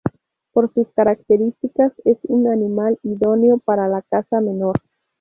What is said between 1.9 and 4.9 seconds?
es un animal idóneo para la caza menor.